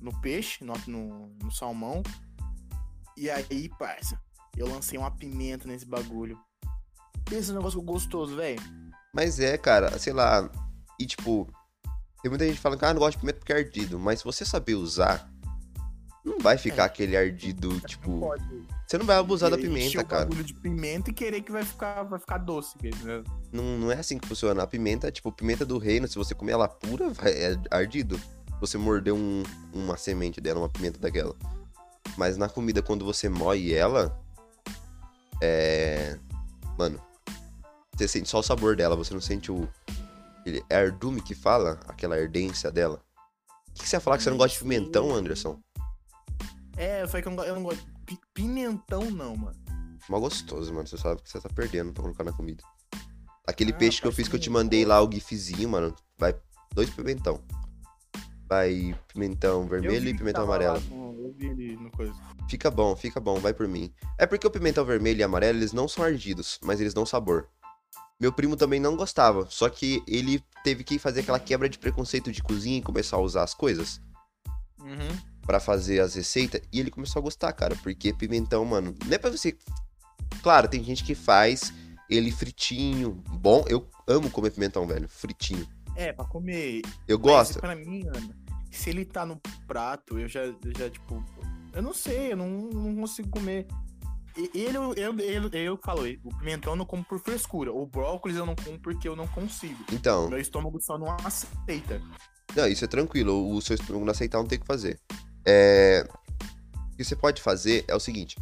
[0.00, 2.02] no peixe, no, no, no salmão.
[3.16, 4.20] E aí, parça,
[4.56, 6.38] eu lancei uma pimenta nesse bagulho.
[7.30, 8.60] Esse negócio gostoso, velho.
[9.14, 10.50] Mas é, cara, sei lá,
[11.00, 11.50] e tipo,
[12.22, 14.24] tem muita gente falando que ah, não gosto de pimenta porque é ardido, mas se
[14.24, 15.30] você saber usar,
[16.26, 16.86] não vai ficar É.
[16.86, 18.42] aquele ardido, tipo, Pode.
[18.84, 20.24] você não vai abusar da pimenta, o cara.
[20.24, 23.22] bagulho de pimenta e querer que vai ficar, vai ficar doce, entendeu?
[23.52, 24.60] Não, não é assim que funciona.
[24.60, 28.20] A pimenta, tipo, pimenta do reino, se você comer ela pura, vai, é ardido.
[28.60, 31.36] Você morder um, uma semente dela, uma pimenta daquela.
[32.16, 34.18] Mas na comida, quando você moe ela,
[35.40, 36.18] é.
[36.76, 37.00] Mano,
[37.94, 39.68] você sente só o sabor dela, você não sente o.
[40.44, 41.78] Ele, é ardume que fala?
[41.86, 43.00] Aquela ardência dela.
[43.68, 45.60] O que, que você ia falar que você não gosta de pimentão, Anderson?
[46.76, 47.84] É, eu falei que eu não, eu não gosto.
[48.04, 49.56] Pi- Pimentão não, mano.
[50.08, 50.86] Mó gostoso, mano.
[50.86, 52.62] Você sabe que você tá perdendo pra colocar na comida.
[53.46, 55.94] Aquele Ah, peixe que eu fiz que eu te mandei lá, o gifzinho, mano.
[56.18, 56.34] Vai
[56.74, 57.40] dois pimentão.
[58.48, 60.80] Vai pimentão vermelho e pimentão lá amarelo.
[62.48, 63.92] Fica bom, fica bom, vai por mim.
[64.18, 67.48] É porque o pimentão vermelho e amarelo, eles não são ardidos, mas eles dão sabor.
[68.20, 72.30] Meu primo também não gostava, só que ele teve que fazer aquela quebra de preconceito
[72.32, 74.00] de cozinha e começar a usar as coisas
[74.78, 75.18] Uhum.
[75.46, 79.18] Pra fazer as receitas e ele começou a gostar, cara, porque pimentão, mano, não é
[79.18, 79.56] pra você.
[80.42, 81.72] Claro, tem gente que faz
[82.08, 85.66] ele fritinho, bom, eu amo comer pimentão, velho, fritinho.
[85.94, 86.82] É, pra comer.
[87.08, 87.60] Eu Mas gosto.
[87.60, 88.34] pra mim, mano,
[88.70, 91.24] se ele tá no prato, eu já, eu já tipo.
[91.72, 93.66] Eu não sei, eu não, não consigo comer.
[94.36, 97.72] Ele, eu, eu, eu, eu falo, o pimentão eu não como por frescura.
[97.72, 99.82] O brócolis eu não como porque eu não consigo.
[99.92, 102.00] Então, Meu estômago só não aceita.
[102.54, 105.00] não, isso é tranquilo, o seu estômago não aceitar não tem o que fazer.
[105.46, 106.06] É...
[106.92, 108.36] O que você pode fazer é o seguinte: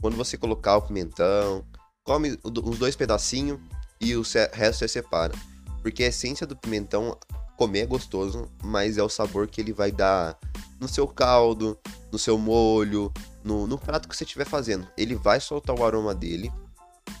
[0.00, 1.64] quando você colocar o pimentão,
[2.04, 3.60] come o do- uns dois pedacinhos
[4.00, 5.34] e o resto você separa.
[5.82, 7.18] Porque a essência do pimentão,
[7.56, 10.38] comer é gostoso, mas é o sabor que ele vai dar
[10.80, 11.78] no seu caldo,
[12.12, 14.86] no seu molho, no, no prato que você estiver fazendo.
[14.96, 16.52] Ele vai soltar o aroma dele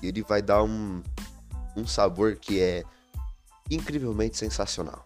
[0.02, 1.02] e ele vai dar um,
[1.76, 2.84] um sabor que é
[3.70, 5.04] incrivelmente sensacional.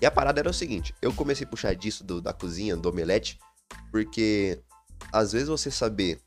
[0.00, 2.88] E a parada era o seguinte: eu comecei a puxar disso do- da cozinha, do
[2.88, 3.38] omelete,
[3.90, 4.60] porque
[5.12, 6.20] às vezes você saber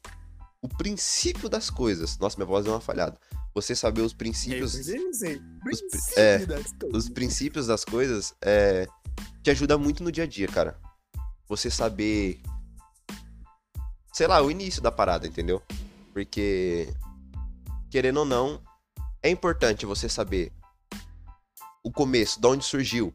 [0.61, 2.17] o princípio das coisas.
[2.17, 3.17] Nossa, minha voz deu uma falhada.
[3.53, 4.75] você saber os princípios.
[4.75, 6.39] É, princípios é,
[6.93, 8.87] os princípios das coisas é,
[9.43, 10.79] te ajuda muito no dia a dia, cara.
[11.47, 12.39] Você saber.
[14.13, 15.61] Sei lá, o início da parada, entendeu?
[16.13, 16.93] Porque,
[17.89, 18.61] querendo ou não,
[19.21, 20.51] é importante você saber
[21.83, 23.13] o começo, de onde surgiu.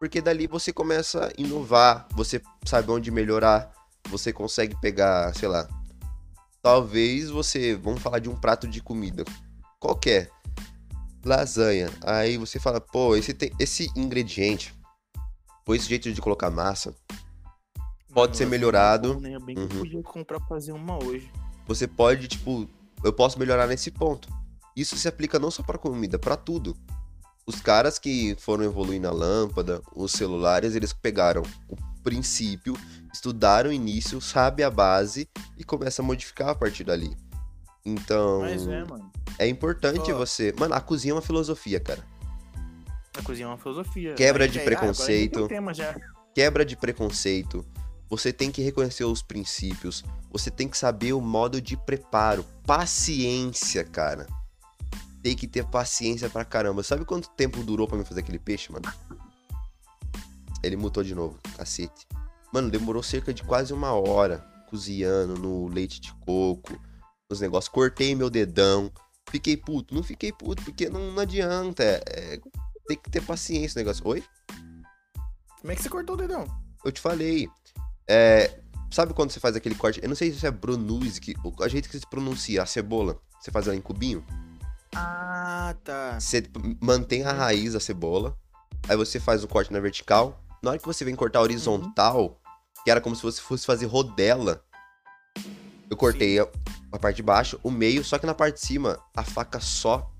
[0.00, 3.70] Porque dali você começa a inovar, você sabe onde melhorar,
[4.08, 5.68] você consegue pegar, sei lá.
[6.62, 9.22] Talvez você, vamos falar de um prato de comida
[9.78, 10.30] qualquer,
[11.22, 11.90] lasanha.
[12.02, 14.74] Aí você fala, pô, esse tem esse ingrediente,
[15.66, 16.94] ou esse jeito de colocar massa,
[18.14, 19.14] pode ser Mano, melhorado.
[19.14, 19.34] bom, né?
[19.36, 19.68] Eu bem Uhum.
[19.68, 21.30] podia comprar pra fazer uma hoje.
[21.66, 22.66] você pode, tipo,
[23.04, 24.28] eu posso melhorar nesse ponto.
[24.74, 26.74] Isso se aplica não só para comida, para tudo.
[27.46, 32.76] Os caras que foram evoluindo a lâmpada, os celulares, eles pegaram o princípio,
[33.12, 37.16] estudaram o início, sabe a base e começa a modificar a partir dali.
[37.84, 39.10] Então, Mas é, mano.
[39.38, 40.54] é importante você.
[40.58, 42.04] Mano, a cozinha é uma filosofia, cara.
[43.18, 44.14] A cozinha é uma filosofia.
[44.14, 45.48] Quebra de ah, preconceito.
[46.34, 47.64] Quebra de preconceito.
[48.08, 50.04] Você tem que reconhecer os princípios.
[50.30, 52.44] Você tem que saber o modo de preparo.
[52.66, 54.26] Paciência, cara.
[55.22, 56.82] Tem que ter paciência pra caramba.
[56.82, 58.90] Sabe quanto tempo durou pra mim fazer aquele peixe, mano?
[60.62, 62.06] Ele mutou de novo, cacete.
[62.52, 66.78] Mano, demorou cerca de quase uma hora cozinhando no leite de coco,
[67.28, 67.68] nos negócios.
[67.72, 68.90] Cortei meu dedão.
[69.30, 69.94] Fiquei puto.
[69.94, 71.82] Não fiquei puto, porque não, não adianta.
[71.82, 72.02] É-
[72.34, 72.40] é-
[72.86, 74.06] tem que ter paciência no negócio.
[74.06, 74.24] Oi?
[75.60, 76.44] Como é que você cortou o dedão?
[76.84, 77.48] Eu te falei.
[78.08, 80.00] É, sabe quando você faz aquele corte?
[80.02, 83.20] Eu não sei se é brunuse, que, o- a jeito que se pronuncia, a cebola.
[83.40, 84.24] Você faz ela em cubinho.
[84.94, 86.18] Ah, tá.
[86.18, 86.42] Você
[86.80, 88.36] mantém a raiz da cebola.
[88.88, 90.40] Aí você faz o corte na vertical.
[90.62, 92.40] Na hora que você vem cortar horizontal,
[92.84, 94.62] que era como se você fosse fazer rodela.
[95.88, 96.46] Eu cortei a,
[96.92, 100.10] a parte de baixo, o meio, só que na parte de cima, a faca só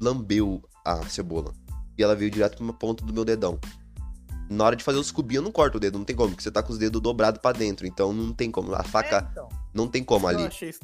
[0.00, 1.52] lambeu a cebola.
[1.96, 3.58] E ela veio direto pra uma ponta do meu dedão.
[4.48, 6.42] Na hora de fazer os cubinhos, eu não corto o dedo, não tem como, porque
[6.42, 7.86] você tá com os dedos dobrados pra dentro.
[7.86, 8.74] Então não tem como.
[8.74, 9.48] A faca É, então.
[9.72, 10.46] não tem como Eu ali.
[10.46, 10.74] achei.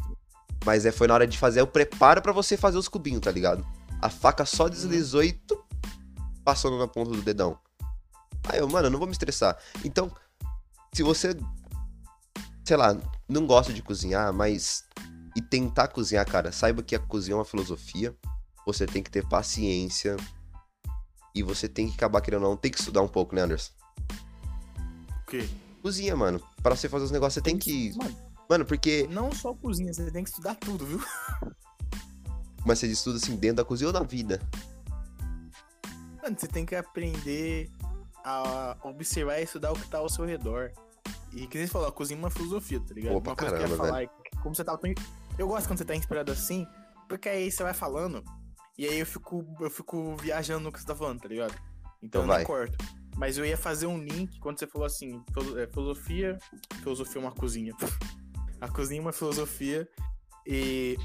[0.64, 3.30] Mas é, foi na hora de fazer o preparo pra você fazer os cubinhos, tá
[3.30, 3.66] ligado?
[4.00, 5.62] A faca só deslizou e tu,
[6.44, 7.58] passou na ponta do dedão.
[8.48, 9.56] Aí eu, mano, eu não vou me estressar.
[9.84, 10.10] Então,
[10.92, 11.36] se você,
[12.64, 12.96] sei lá,
[13.28, 14.84] não gosta de cozinhar, mas.
[15.36, 18.16] E tentar cozinhar, cara, saiba que a cozinha é uma filosofia.
[18.66, 20.16] Você tem que ter paciência.
[21.32, 23.70] E você tem que acabar querendo ou não, tem que estudar um pouco, né, Anderson?
[25.22, 25.48] O quê?
[25.80, 26.42] Cozinha, mano.
[26.60, 27.96] Pra você fazer os negócios, você tem que.
[27.96, 28.16] Mano,
[28.50, 29.06] Mano, porque.
[29.08, 31.00] não só cozinha, você tem que estudar tudo, viu?
[32.66, 34.42] Mas você estuda assim dentro da cozinha ou na vida?
[36.20, 37.70] Mano, você tem que aprender
[38.24, 40.72] a observar e estudar o que tá ao seu redor.
[41.32, 43.12] E que você falou, a cozinha é uma filosofia, tá ligado?
[43.12, 44.80] Pô, pra uma coisa que eu ia falar é que como você tava.
[45.38, 46.66] Eu gosto quando você tá inspirado assim,
[47.08, 48.22] porque aí você vai falando,
[48.76, 51.54] e aí eu fico, eu fico viajando no que você tá falando, tá ligado?
[52.02, 52.38] Então Então, eu vai.
[52.38, 52.76] não corto.
[53.16, 55.22] Mas eu ia fazer um link quando você falou assim,
[55.56, 56.36] é, filosofia,
[56.82, 57.74] filosofia é uma cozinha.
[58.60, 59.88] A cozinha é uma filosofia
[60.46, 60.96] e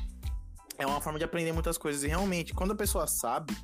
[0.78, 2.04] é uma forma de aprender muitas coisas.
[2.04, 3.56] E realmente, quando a pessoa sabe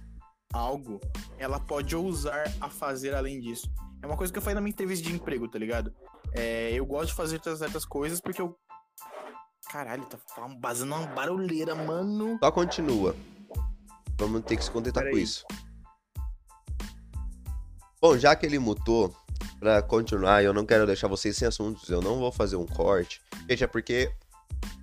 [0.53, 0.99] algo,
[1.37, 3.69] ela pode ousar a fazer além disso.
[4.01, 5.93] É uma coisa que eu falei na minha entrevista de emprego, tá ligado?
[6.33, 8.57] É, eu gosto de fazer certas coisas porque eu.
[9.69, 12.37] Caralho, tá falando- vazando uma barulheira, mano.
[12.41, 13.15] Só continua.
[14.17, 15.45] Vamos ter que se contentar com isso.
[18.01, 19.15] Bom, já que ele mutou,
[19.59, 23.21] pra continuar, eu não quero deixar vocês sem assuntos, eu não vou fazer um corte.
[23.49, 24.11] Gente, é porque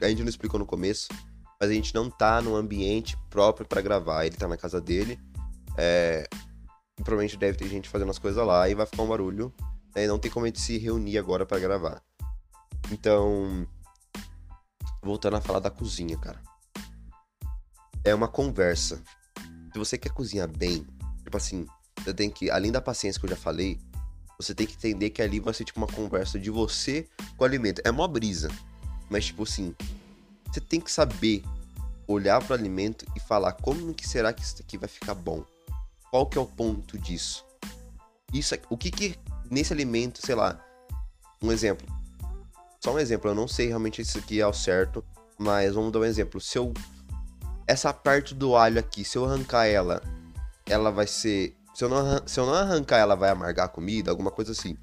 [0.00, 1.08] a gente não explicou no começo,
[1.60, 4.24] mas a gente não tá num ambiente próprio pra gravar.
[4.24, 5.18] Ele tá na casa dele,
[5.76, 6.28] é,
[6.96, 9.52] provavelmente deve ter gente fazendo as coisas lá e vai ficar um barulho.
[9.94, 12.02] né, não tem como a gente se reunir agora pra gravar.
[12.90, 13.66] Então,
[15.02, 16.40] voltando a falar da cozinha, cara.
[18.04, 19.02] É uma conversa.
[19.72, 20.86] Se você quer cozinhar bem,
[21.22, 21.66] tipo assim,
[21.98, 23.78] você tem que, além da paciência que eu já falei,
[24.38, 27.46] você tem que entender que ali vai ser tipo uma conversa de você com o
[27.46, 27.83] alimento.
[27.85, 28.48] É mó brisa.
[29.11, 29.74] Mas tipo assim,
[30.46, 31.42] você tem que saber
[32.07, 35.44] olhar pro alimento e falar como que será que isso aqui vai ficar bom?
[36.11, 37.44] Qual que é o ponto disso?
[38.33, 39.16] Isso, o que que
[39.51, 40.64] nesse alimento, sei lá,
[41.42, 41.87] um exemplo.
[42.81, 45.05] Só um exemplo, eu não sei realmente se isso aqui é o certo,
[45.38, 46.40] mas vamos dar um exemplo.
[46.40, 46.72] Se eu
[47.66, 50.03] essa parte do alho aqui, se eu arrancar ela,
[50.66, 51.55] ela vai ser.
[51.78, 54.76] Se eu, não, se eu não arrancar, ela vai amargar a comida, alguma coisa assim.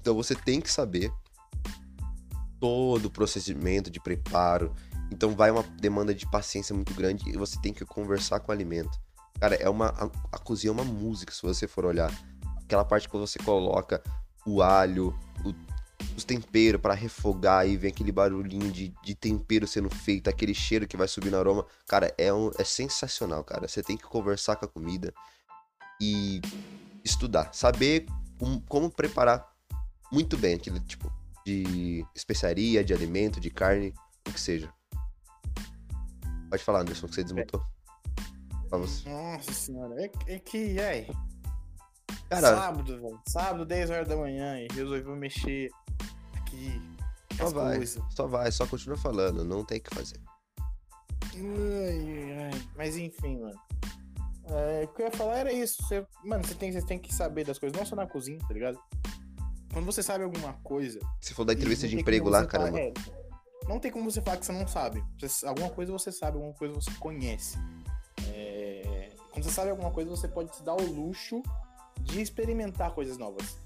[0.00, 1.12] Então você tem que saber
[2.58, 4.72] todo o procedimento de preparo.
[5.12, 8.54] Então vai uma demanda de paciência muito grande e você tem que conversar com o
[8.54, 8.98] alimento.
[9.38, 9.88] Cara, é uma.
[9.88, 12.10] A, a cozinha é uma música, se você for olhar.
[12.56, 14.02] Aquela parte que você coloca
[14.46, 15.52] o alho, o,
[16.16, 20.88] os temperos pra refogar e vem aquele barulhinho de, de tempero sendo feito, aquele cheiro
[20.88, 21.66] que vai subir no aroma.
[21.86, 23.68] Cara, é, um, é sensacional, cara.
[23.68, 25.12] Você tem que conversar com a comida
[26.00, 26.40] e
[27.04, 28.06] estudar, saber
[28.38, 29.46] como, como preparar
[30.12, 31.12] muito bem aquele tipo
[31.44, 33.92] de especiaria, de alimento, de carne,
[34.26, 34.72] o que seja.
[36.48, 37.62] Pode falar, Anderson, que você desmontou.
[38.70, 39.04] Vamos.
[39.04, 41.06] Nossa senhora, é, é que, é.
[42.28, 43.20] Cara, Sábado, velho.
[43.28, 45.70] Sábado, 10 horas da manhã, e resolvi mexer
[46.40, 46.80] aqui.
[47.36, 48.02] só vai, coisas.
[48.10, 50.20] só vai, só continua falando, não tem o que fazer.
[51.34, 52.62] Ai, ai.
[52.76, 53.60] Mas enfim, mano.
[54.46, 55.82] É, o que eu ia falar era isso.
[55.82, 58.52] Você, mano, você tem, você tem que saber das coisas, não só na cozinha, tá
[58.52, 58.78] ligado?
[59.72, 61.00] Quando você sabe alguma coisa.
[61.20, 63.00] Se for da entrevista de emprego lá, você falar- caramba.
[63.00, 65.02] é, não tem como você falar que você não sabe.
[65.20, 67.58] Você- alguma coisa você sabe, alguma coisa você conhece.
[68.28, 71.42] É, quando você sabe alguma coisa, você pode se dar o luxo
[72.02, 73.56] de experimentar coisas novas.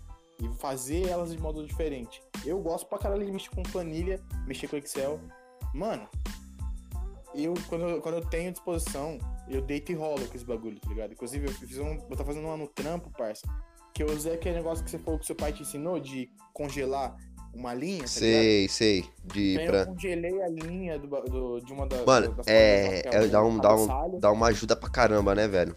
[0.41, 2.23] E fazer elas de modo diferente.
[2.45, 5.19] Eu gosto pra caralho de mexer com planilha, mexer com Excel.
[5.75, 6.09] Mano,
[7.35, 9.19] eu quando, eu- quando eu tenho disposição,
[9.51, 11.13] eu deito e rolo com esse bagulho, tá ligado?
[11.13, 11.95] Inclusive, eu fiz um.
[12.11, 13.47] Eu tô fazendo uma no trampo, parça.
[13.95, 17.17] Que eu usei aquele negócio que você falou que seu pai te ensinou de congelar
[17.55, 18.43] uma linha, tá ligado?
[18.43, 19.05] Sei, sei.
[19.25, 19.79] De Então pra.
[19.81, 23.43] eu congelei a linha do, do- de uma da, Mano, das é, que é dá,
[23.43, 25.75] um, dá, um, dá uma ajuda pra caramba, né, velho?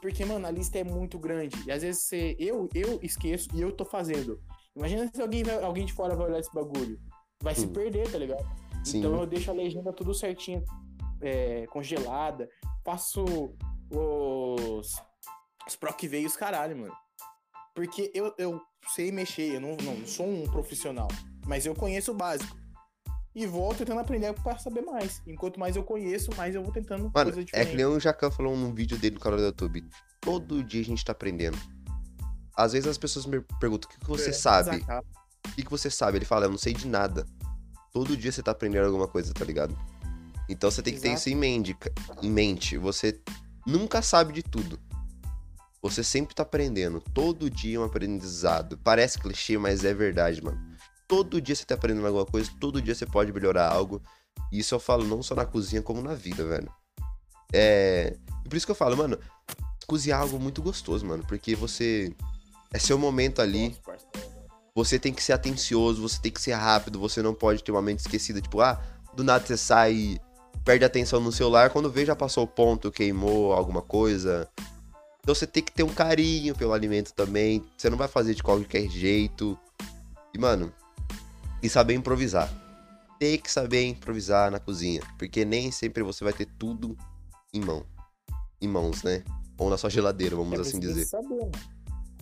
[0.00, 1.54] porque, mano, a lista é muito grande.
[1.66, 4.40] E às vezes você, eu, eu esqueço e eu tô fazendo.
[4.74, 6.98] Imagina se alguém, vai- alguém de fora vai olhar esse bagulho.
[7.42, 7.72] Vai se Hum.
[7.72, 8.44] perder, tá ligado?
[8.84, 8.98] Sim.
[8.98, 10.64] Então eu deixo a legenda tudo certinho,
[11.20, 12.48] é, congelada.
[12.84, 13.24] Faço
[13.90, 14.94] os,
[15.66, 16.94] os proc veio os caralho, mano.
[17.74, 18.60] Porque eu, eu
[18.94, 21.08] sei mexer, eu não, não sou um profissional,
[21.46, 22.56] mas eu conheço o básico.
[23.34, 25.22] E vou tentando aprender pra saber mais.
[25.26, 28.56] Enquanto mais eu conheço, mais eu vou tentando Mano, é que nem o Jacan falou
[28.56, 29.84] num vídeo dele no canal do YouTube.
[30.20, 31.56] Todo dia a gente tá aprendendo.
[32.56, 34.70] Às vezes as pessoas me perguntam: o que, que você É, sabe?
[34.70, 35.06] desacato.
[35.46, 36.18] O que, que você sabe?
[36.18, 37.24] Ele fala: eu não sei de nada.
[37.92, 39.78] Todo dia você tá aprendendo alguma coisa, tá ligado?
[40.48, 41.20] Então você tem que ter Exato.
[41.20, 41.76] isso em mente,
[42.22, 42.78] em mente.
[42.78, 43.20] Você
[43.66, 44.78] nunca sabe de tudo.
[45.82, 47.00] Você sempre tá aprendendo.
[47.00, 48.78] Todo dia é um aprendizado.
[48.78, 50.58] Parece clichê, mas é verdade, mano.
[51.06, 54.02] Todo dia você tá aprendendo alguma coisa, todo dia você pode melhorar algo.
[54.50, 56.70] E isso eu falo não só na cozinha, como na vida, velho.
[57.52, 58.16] É.
[58.44, 59.18] E por isso que eu falo, mano,
[59.86, 61.24] cozinhar é algo muito gostoso, mano.
[61.26, 62.14] Porque você.
[62.72, 63.76] É seu momento ali.
[64.74, 67.82] Você tem que ser atencioso, você tem que ser rápido, você não pode ter uma
[67.82, 68.40] mente esquecida.
[68.40, 68.80] Tipo, ah,
[69.14, 70.20] do nada você sai
[70.68, 71.70] perde atenção no celular.
[71.70, 74.46] Quando vê, já passou o ponto, queimou alguma coisa.
[75.22, 77.64] Então você tem que ter um carinho pelo alimento também.
[77.74, 79.58] Você não vai fazer de qualquer jeito.
[80.34, 80.70] E, mano,
[81.62, 82.52] e saber improvisar.
[83.18, 85.00] Tem que saber improvisar na cozinha.
[85.18, 86.98] Porque nem sempre você vai ter tudo
[87.54, 87.82] em mão.
[88.60, 89.24] Em mãos, né?
[89.56, 91.06] Ou na sua geladeira, vamos É assim preciso dizer.
[91.06, 91.52] saber, mano.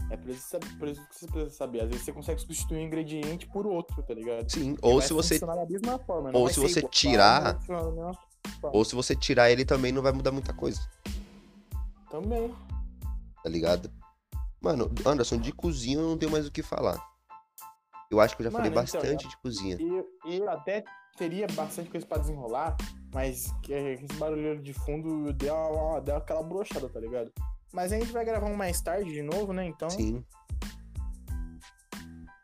[0.08, 1.80] É por isso, por isso que você precisa saber.
[1.80, 4.48] Às vezes você consegue substituir um ingrediente por outro, tá ligado?
[4.48, 7.58] Sim, ou se você funcionar da mesma forma, ou se você igual, tirar-
[8.62, 10.80] Ou se você tirar ele também não vai mudar muita coisa,
[12.10, 12.54] Também.
[13.42, 13.90] tá ligado?
[14.60, 16.98] Mano, Anderson, de cozinha eu não tenho mais o que falar.
[18.10, 19.76] Eu acho que eu já falei Mano, então, bastante de cozinha.
[19.80, 20.84] E e eu até
[21.16, 22.76] teria bastante coisa pra desenrolar,
[23.12, 27.32] mas que esse barulho de fundo deu, uma, deu aquela brochada, tá ligado?
[27.72, 29.66] Mas a gente vai gravar um mais tarde de novo, né?
[29.66, 29.90] Então.
[29.90, 30.24] Sim.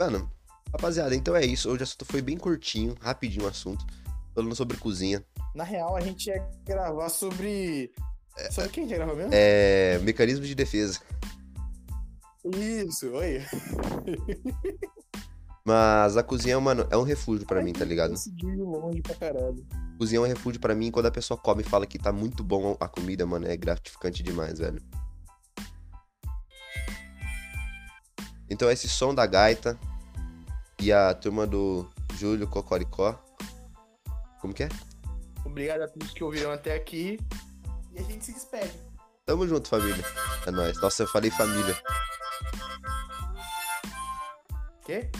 [0.00, 0.30] Mano,
[0.72, 1.70] rapaziada, então é isso.
[1.70, 3.86] Hoje o assunto foi bem curtinho, rapidinho o assunto.
[4.34, 5.24] Falando sobre cozinha.
[5.54, 7.92] Na real, a gente ia gravar sobre.
[8.50, 9.30] Sobre quem a gente ia gravar mesmo?
[9.34, 9.98] É.
[9.98, 11.00] Mecanismo de defesa.
[12.44, 13.44] Isso, oi.
[15.64, 18.14] Mas a cozinha, mano, é um refúgio pra mim, tá ligado?
[18.42, 19.64] Longe pra caralho.
[19.96, 20.90] Cozinha é um refúgio pra mim.
[20.90, 24.22] Quando a pessoa come e fala que tá muito bom a comida, mano, é gratificante
[24.22, 24.82] demais, velho.
[28.50, 29.78] Então esse som da gaita
[30.80, 31.88] e a turma do
[32.18, 33.16] Júlio Cocoricó.
[34.40, 34.68] Como que é?
[35.44, 37.18] Obrigado a todos que ouviram até aqui.
[37.92, 38.72] E a gente se despede.
[39.24, 40.05] Tamo junto, família.
[40.46, 40.81] É nóis.
[40.81, 41.76] Nossa, eu falei família.
[44.85, 45.11] Quê?